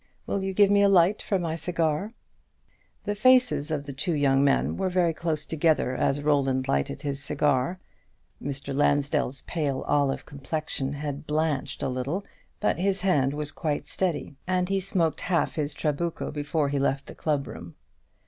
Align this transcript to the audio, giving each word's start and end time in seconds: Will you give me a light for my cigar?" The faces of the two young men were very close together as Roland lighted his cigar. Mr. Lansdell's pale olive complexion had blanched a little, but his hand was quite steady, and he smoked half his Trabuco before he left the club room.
Will 0.25 0.41
you 0.43 0.51
give 0.51 0.71
me 0.71 0.81
a 0.81 0.89
light 0.89 1.21
for 1.21 1.37
my 1.37 1.55
cigar?" 1.55 2.15
The 3.03 3.13
faces 3.13 3.69
of 3.69 3.85
the 3.85 3.93
two 3.93 4.15
young 4.15 4.43
men 4.43 4.75
were 4.75 4.89
very 4.89 5.13
close 5.13 5.45
together 5.45 5.95
as 5.95 6.23
Roland 6.23 6.67
lighted 6.67 7.03
his 7.03 7.23
cigar. 7.23 7.79
Mr. 8.41 8.73
Lansdell's 8.73 9.43
pale 9.43 9.81
olive 9.81 10.25
complexion 10.25 10.93
had 10.93 11.27
blanched 11.27 11.83
a 11.83 11.87
little, 11.87 12.25
but 12.59 12.79
his 12.79 13.01
hand 13.01 13.35
was 13.35 13.51
quite 13.51 13.87
steady, 13.87 14.33
and 14.47 14.69
he 14.69 14.79
smoked 14.79 15.21
half 15.21 15.53
his 15.53 15.75
Trabuco 15.75 16.31
before 16.33 16.69
he 16.69 16.79
left 16.79 17.05
the 17.05 17.13
club 17.13 17.45
room. 17.45 17.75